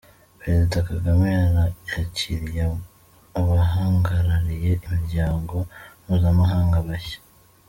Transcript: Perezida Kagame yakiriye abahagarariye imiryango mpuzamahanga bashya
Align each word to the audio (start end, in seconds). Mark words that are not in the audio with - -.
Perezida 0.39 0.77
Kagame 0.89 1.29
yakiriye 1.93 2.63
abahagarariye 3.39 4.71
imiryango 4.85 5.55
mpuzamahanga 6.03 6.77
bashya 6.87 7.19